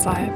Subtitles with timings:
[0.00, 0.34] Zeit.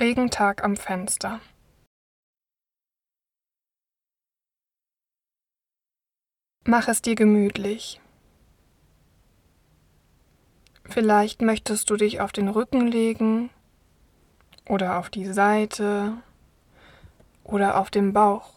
[0.00, 1.40] Regentag am Fenster.
[6.64, 8.00] Mach es dir gemütlich.
[10.84, 13.50] Vielleicht möchtest du dich auf den Rücken legen
[14.68, 16.22] oder auf die Seite
[17.44, 18.54] oder auf den Bauch,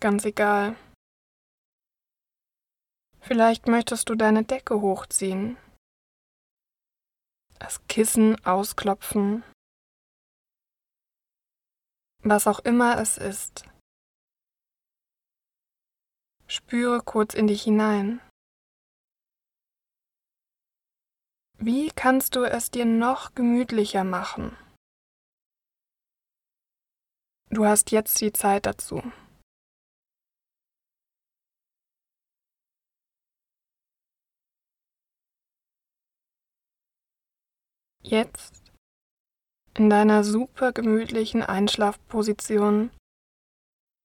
[0.00, 0.76] ganz egal.
[3.20, 5.56] Vielleicht möchtest du deine Decke hochziehen,
[7.58, 9.44] das Kissen ausklopfen,
[12.24, 13.64] was auch immer es ist.
[16.46, 18.20] Spüre kurz in dich hinein.
[21.58, 24.56] Wie kannst du es dir noch gemütlicher machen?
[27.52, 29.02] Du hast jetzt die Zeit dazu.
[38.02, 38.62] Jetzt
[39.74, 42.90] in deiner super gemütlichen Einschlafposition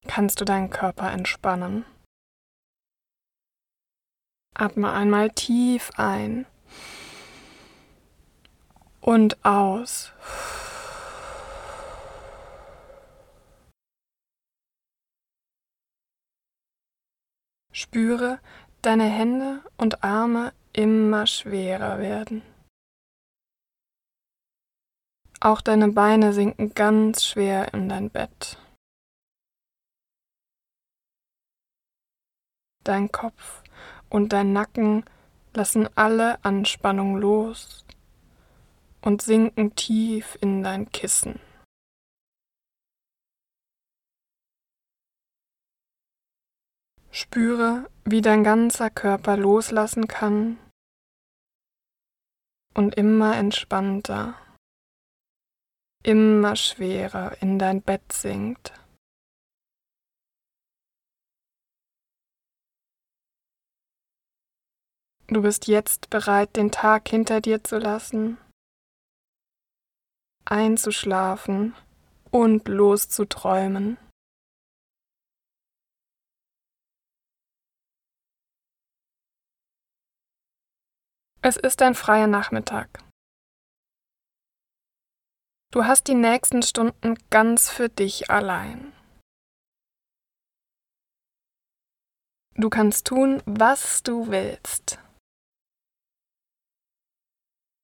[0.08, 1.86] kannst du deinen Körper entspannen.
[4.56, 6.46] Atme einmal tief ein
[9.00, 10.12] und aus.
[17.80, 18.40] Spüre
[18.82, 22.42] deine Hände und Arme immer schwerer werden.
[25.42, 28.58] Auch deine Beine sinken ganz schwer in dein Bett.
[32.84, 33.62] Dein Kopf
[34.10, 35.06] und dein Nacken
[35.54, 37.86] lassen alle Anspannung los
[39.02, 41.40] und sinken tief in dein Kissen.
[47.20, 50.60] Spüre, wie dein ganzer Körper loslassen kann
[52.76, 54.36] und immer entspannter,
[56.04, 58.72] immer schwerer in dein Bett sinkt.
[65.26, 68.38] Du bist jetzt bereit, den Tag hinter dir zu lassen,
[70.46, 71.74] einzuschlafen
[72.30, 73.98] und loszuträumen.
[81.42, 83.04] Es ist ein freier Nachmittag.
[85.72, 88.94] Du hast die nächsten Stunden ganz für dich allein.
[92.56, 95.00] Du kannst tun, was du willst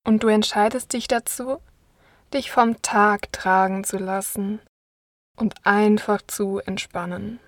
[0.06, 1.62] und du entscheidest dich dazu,
[2.34, 4.60] dich vom Tag tragen zu lassen
[5.38, 7.40] und einfach zu entspannen.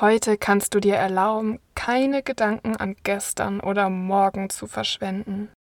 [0.00, 5.52] Heute kannst du dir erlauben, keine Gedanken an gestern oder morgen zu verschwenden,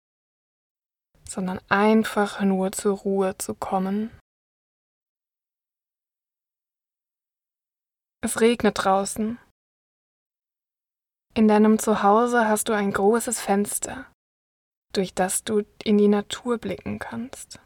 [1.27, 4.11] sondern einfach nur zur Ruhe zu kommen.
[8.21, 9.37] Es regnet draußen
[11.37, 14.09] in deinem Zuhause hast du ein großes Fenster,
[14.93, 17.59] durch das du in die Natur blicken kannst.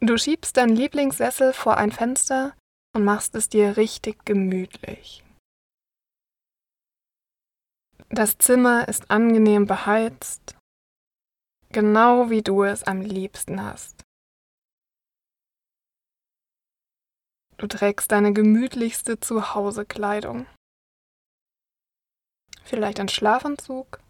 [0.00, 2.54] Du schiebst deinen Lieblingssessel vor ein Fenster
[2.94, 5.24] und machst es dir richtig gemütlich.
[8.10, 10.56] Das Zimmer ist angenehm beheizt,
[11.70, 14.02] genau wie du es am liebsten hast.
[17.56, 20.46] Du trägst deine gemütlichste Zuhausekleidung.
[22.62, 24.00] Vielleicht ein Schlafanzug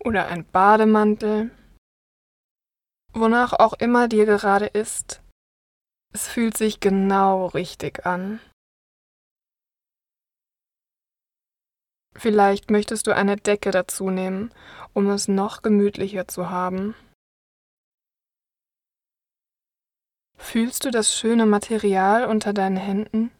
[0.00, 1.50] oder ein Bademantel.
[3.14, 5.22] Wonach auch immer dir gerade ist,
[6.14, 8.40] es fühlt sich genau richtig an.
[12.14, 14.52] Vielleicht möchtest du eine Decke dazu nehmen,
[14.94, 16.94] um es noch gemütlicher zu haben.
[20.36, 23.30] Fühlst du das schöne Material unter deinen Händen?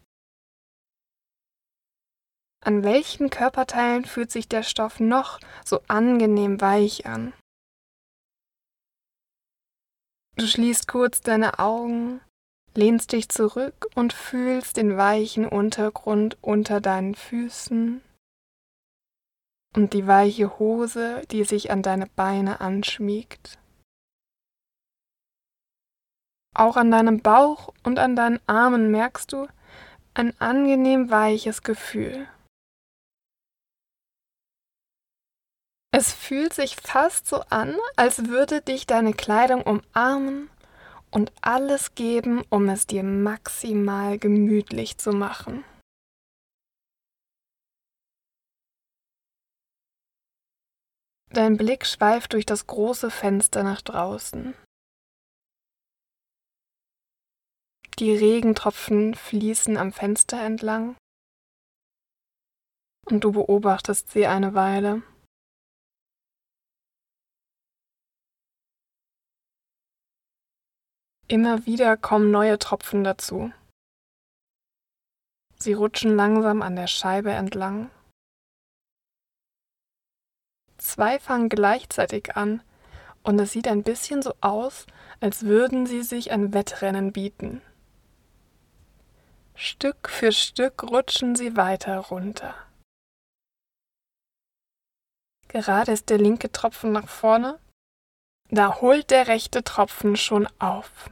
[2.63, 7.33] An welchen Körperteilen fühlt sich der Stoff noch so angenehm weich an?
[10.35, 12.19] Du schließt kurz deine Augen,
[12.73, 18.01] lehnst dich zurück und fühlst den weichen Untergrund unter deinen Füßen
[19.75, 23.59] und die weiche Hose, die sich an deine Beine anschmiegt.
[26.55, 29.47] Auch an deinem Bauch und an deinen Armen merkst du
[30.15, 32.27] ein angenehm weiches Gefühl.
[36.05, 40.49] Es fühlt sich fast so an, als würde dich deine Kleidung umarmen
[41.11, 45.63] und alles geben, um es dir maximal gemütlich zu machen.
[51.31, 54.53] Dein Blick schweift durch das große Fenster nach draußen.
[57.99, 60.97] Die Regentropfen fließen am Fenster entlang
[63.05, 65.01] und du beobachtest sie eine Weile.
[71.33, 73.51] Immer wieder kommen neue Tropfen dazu.
[75.57, 77.89] Sie rutschen langsam an der Scheibe entlang
[80.77, 82.61] Zwei fangen gleichzeitig an
[83.23, 84.85] und es sieht ein bisschen so aus,
[85.21, 87.63] als würden sie sich ein Wettrennen bieten.
[89.55, 92.53] Stück für Stück rutschen sie weiter runter.
[95.47, 97.57] Gerade ist der linke Tropfen nach vorne,
[98.51, 101.09] da holt der rechte Tropfen schon auf.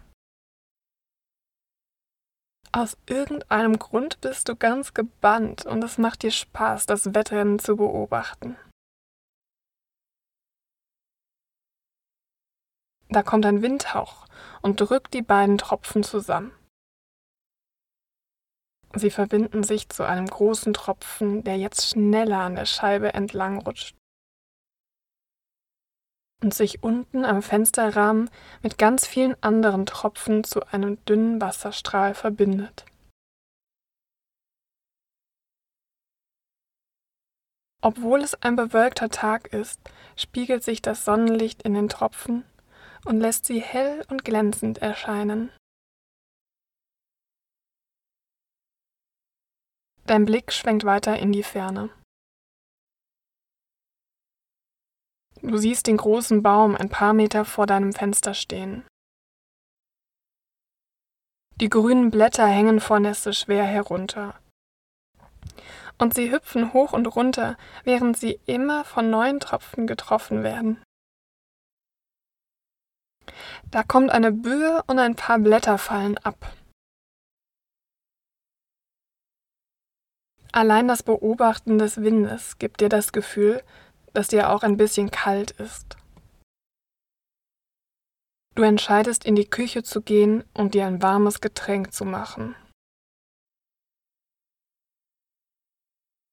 [2.74, 7.76] Aus irgendeinem Grund bist du ganz gebannt und es macht dir Spaß, das Wettrennen zu
[7.76, 8.56] beobachten.
[13.10, 14.26] Da kommt ein Windhauch
[14.62, 16.54] und drückt die beiden Tropfen zusammen.
[18.96, 24.01] Sie verbinden sich zu einem großen Tropfen, der jetzt schneller an der Scheibe entlang rutscht
[26.42, 28.30] und sich unten am Fensterrahmen
[28.62, 32.86] mit ganz vielen anderen Tropfen zu einem dünnen Wasserstrahl verbindet.
[37.84, 39.80] Obwohl es ein bewölkter Tag ist,
[40.16, 42.46] spiegelt sich das Sonnenlicht in den Tropfen
[43.06, 45.52] und lässt sie hell und glänzend erscheinen.
[50.06, 51.90] Dein Blick schwenkt weiter in die Ferne.
[55.44, 58.86] Du siehst den großen Baum ein paar Meter vor deinem Fenster stehen.
[61.56, 64.40] Die grünen Blätter hängen vor Nässe schwer herunter.
[65.98, 70.82] Und sie hüpfen hoch und runter, während sie immer von neuen Tropfen getroffen werden.
[73.70, 76.56] Da kommt eine Böe und ein paar Blätter fallen ab.
[80.52, 83.64] Allein das Beobachten des Windes gibt dir das Gefühl,
[84.14, 85.98] dass dir auch ein bisschen kalt ist.
[88.56, 92.56] Du entscheidest, in die Küche zu gehen und dir ein warmes Getränk zu machen.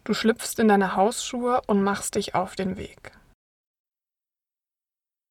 [0.04, 3.12] Du schlüpfst in deine Hausschuhe und machst dich auf den Weg.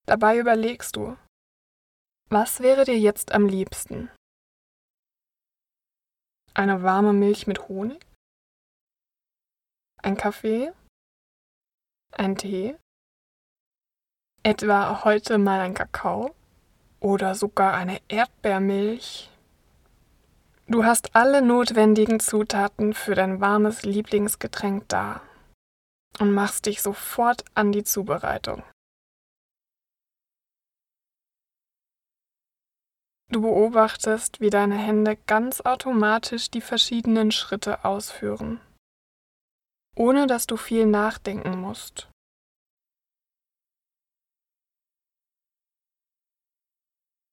[0.05, 1.17] Dabei überlegst du,
[2.29, 4.09] was wäre dir jetzt am liebsten?
[6.53, 8.05] Eine warme Milch mit Honig?
[10.01, 10.71] Ein Kaffee?
[12.19, 12.75] Ein Tee?
[14.41, 16.33] Etwa heute mal ein Kakao?
[16.99, 19.29] Oder sogar eine Erdbeermilch?
[20.67, 25.21] Du hast alle notwendigen Zutaten für dein warmes Lieblingsgetränk da
[26.19, 28.63] und machst dich sofort an die Zubereitung.
[33.29, 38.59] Du beobachtest, wie deine Hände ganz automatisch die verschiedenen Schritte ausführen,
[39.95, 42.09] ohne dass du viel nachdenken musst.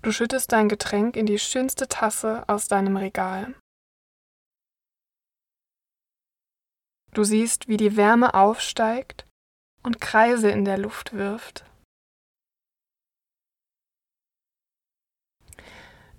[0.04, 3.54] Du schüttest dein Getränk in die schönste Tasse aus deinem Regal.
[7.14, 9.26] Du siehst, wie die Wärme aufsteigt
[9.82, 11.64] und Kreise in der Luft wirft.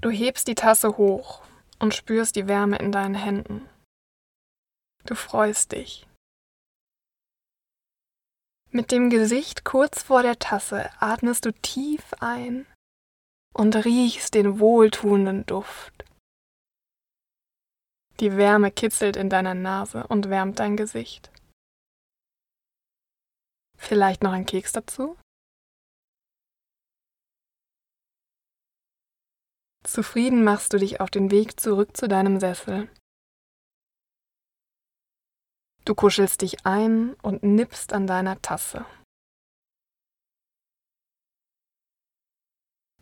[0.02, 1.46] Du hebst die Tasse hoch
[1.78, 3.70] und spürst die Wärme in deinen Händen.
[5.06, 6.08] Du freust dich.
[8.72, 12.66] Mit dem Gesicht kurz vor der Tasse atmest du tief ein
[13.56, 16.04] und riechst den wohltuenden Duft.
[18.20, 21.32] Die Wärme kitzelt in deiner Nase und wärmt dein Gesicht.
[23.78, 25.18] Vielleicht noch ein Keks dazu?
[29.84, 32.90] Zufrieden machst du dich auf den Weg zurück zu deinem Sessel.
[35.86, 38.86] Du kuschelst dich ein und nippst an deiner Tasse.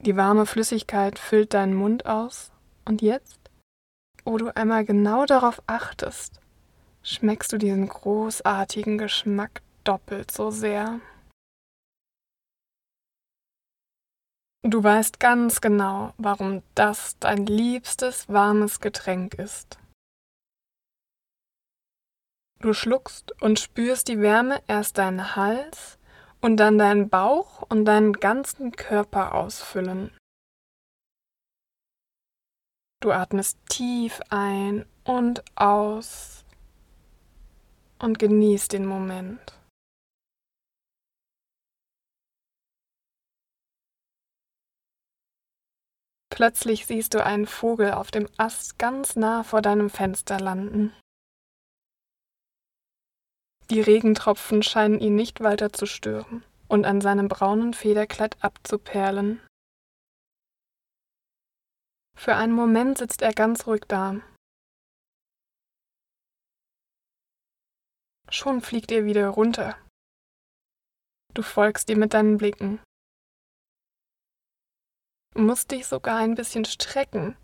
[0.06, 2.52] Die warme Flüssigkeit füllt deinen Mund aus
[2.84, 3.40] und jetzt,
[4.26, 6.42] wo du einmal genau darauf achtest,
[7.04, 11.00] schmeckst du diesen großartigen Geschmack doppelt so sehr.
[14.66, 19.80] Du weißt ganz genau, warum das dein liebstes warmes Getränk ist.
[22.60, 25.98] Du schluckst und spürst die Wärme erst deinen Hals
[26.42, 30.16] und dann deinen Bauch und deinen ganzen Körper ausfüllen.
[33.02, 36.46] Du atmest tief ein und aus
[37.98, 39.60] und genießt den Moment.
[46.30, 50.96] Plötzlich siehst du einen Vogel auf dem Ast ganz nah vor deinem Fenster landen.
[53.72, 59.40] Die Regentropfen scheinen ihn nicht weiter zu stören und an seinem braunen Federkleid abzuperlen.
[62.18, 64.22] Für einen Moment sitzt er ganz ruhig da.
[68.30, 69.78] Schon fliegt er wieder runter.
[71.34, 72.80] Du folgst ihm mit deinen Blicken
[75.36, 77.36] musst dich sogar ein bisschen strecken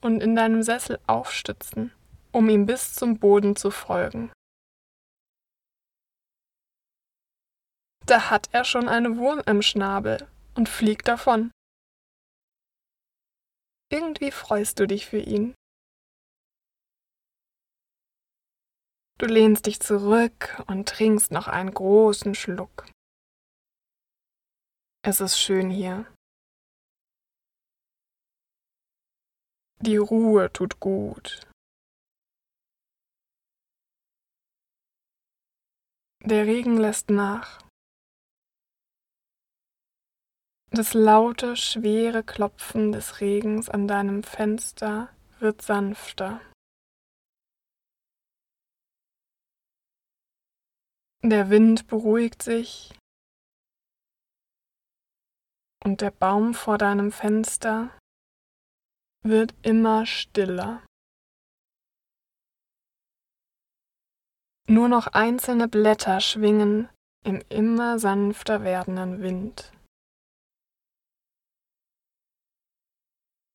[0.00, 1.92] und in deinem Sessel aufstützen,
[2.32, 4.30] um ihm bis zum Boden zu folgen.
[8.08, 11.50] Da hat er schon eine Wurm im Schnabel und fliegt davon.
[13.92, 15.54] Irgendwie freust du dich für ihn.
[19.18, 22.86] Du lehnst dich zurück und trinkst noch einen großen Schluck.
[25.02, 26.10] Es ist schön hier.
[29.82, 31.46] Die Ruhe tut gut.
[36.24, 37.67] Der Regen lässt nach.
[40.70, 45.08] Das laute, schwere Klopfen des Regens an deinem Fenster
[45.38, 46.40] wird sanfter.
[51.22, 52.94] Der Wind beruhigt sich
[55.84, 57.90] und der Baum vor deinem Fenster
[59.24, 60.84] wird immer stiller.
[64.68, 66.90] Nur noch einzelne Blätter schwingen
[67.24, 69.72] im immer sanfter werdenden Wind.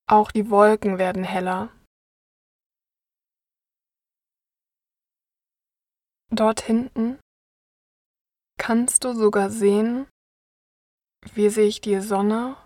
[0.08, 1.70] Auch die Wolken werden heller.
[6.30, 7.20] Dort hinten
[8.58, 10.08] kannst du sogar sehen,
[11.34, 12.58] wie sich die Sonne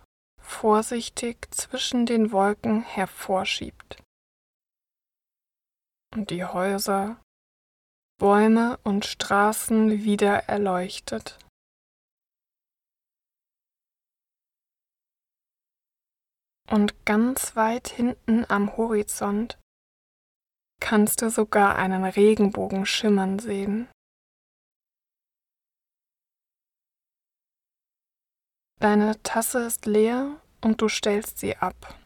[0.42, 4.02] vorsichtig zwischen den Wolken hervorschiebt.
[6.16, 7.22] Und die Häuser,
[8.18, 11.38] Bäume und Straßen wieder erleuchtet.
[16.70, 19.58] Und ganz weit hinten am Horizont
[20.82, 23.88] kannst du sogar einen Regenbogen schimmern sehen.
[28.80, 31.98] Deine Tasse ist leer und du stellst sie ab.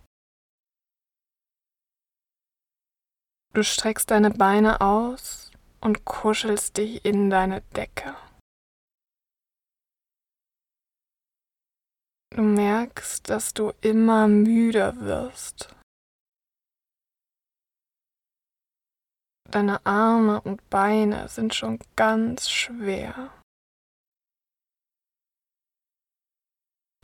[3.53, 5.51] Du streckst deine Beine aus
[5.81, 8.15] und kuschelst dich in deine Decke.
[12.33, 15.75] Du merkst, dass du immer müder wirst.
[19.49, 23.33] Deine Arme und Beine sind schon ganz schwer.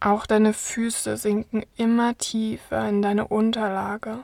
[0.01, 4.23] Auch deine Füße sinken immer tiefer in deine Unterlage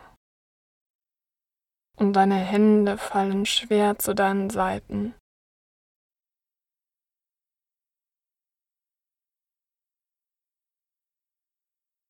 [1.97, 5.15] und deine Hände fallen schwer zu deinen Seiten.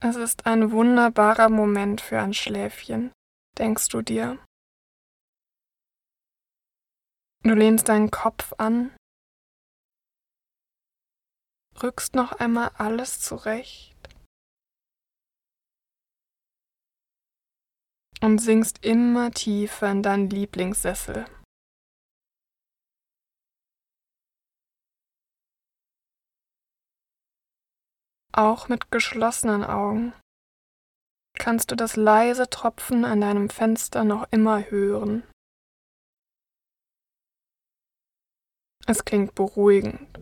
[0.03, 3.11] Es ist ein wunderbarer Moment für ein Schläfchen,
[3.57, 4.37] denkst du dir.
[7.43, 8.91] Du lehnst deinen Kopf an
[11.81, 13.95] rückst noch einmal alles zurecht
[18.21, 21.25] und sinkst immer tiefer in deinen Lieblingssessel.
[28.35, 30.13] Auch mit geschlossenen Augen
[31.37, 35.23] kannst du das leise Tropfen an deinem Fenster noch immer hören.
[38.87, 40.19] Es klingt beruhigend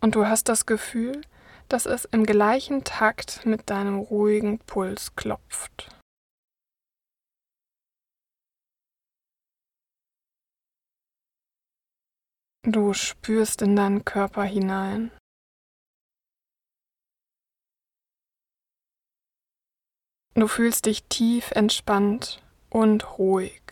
[0.00, 1.20] und du hast das Gefühl,
[1.68, 5.88] dass es im gleichen Takt mit deinem ruhigen Puls klopft.
[12.64, 15.10] Du spürst in deinen Körper hinein.
[20.42, 23.62] Du fühlst dich tief entspannt und ruhig.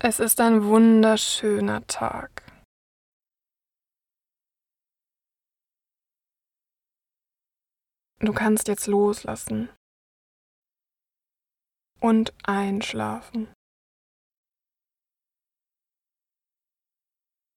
[0.00, 2.42] Es ist ein wunderschöner Tag.
[8.18, 9.68] Du kannst jetzt loslassen
[12.00, 13.54] und einschlafen.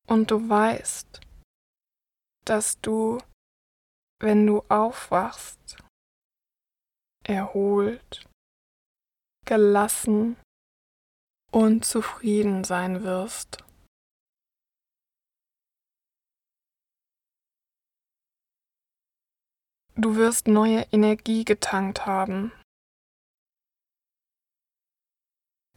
[0.06, 1.20] Und du weißt,
[2.46, 3.18] dass du,
[4.20, 5.78] wenn du aufwachst,
[7.24, 8.28] erholt,
[9.46, 10.38] gelassen
[11.52, 13.64] und zufrieden sein wirst.
[19.98, 22.52] Du wirst neue Energie getankt haben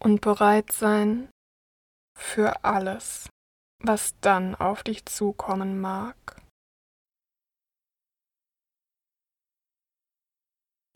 [0.00, 1.30] und bereit sein
[2.16, 3.28] für alles,
[3.80, 6.42] was dann auf dich zukommen mag.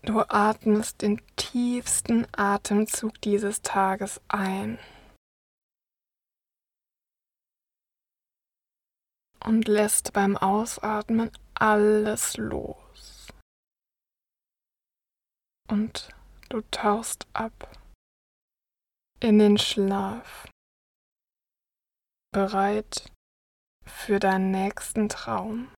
[0.04, 4.80] Du atmest den tiefsten Atemzug dieses Tages ein
[9.44, 13.28] und lässt beim Ausatmen alles los.
[15.68, 16.10] Und
[16.48, 17.80] du tauchst ab
[19.20, 20.48] in den Schlaf,
[22.32, 23.08] bereit
[23.86, 25.72] für deinen nächsten Traum.